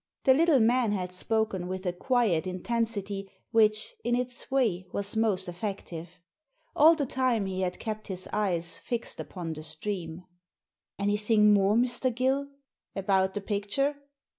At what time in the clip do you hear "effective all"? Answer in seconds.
5.47-6.95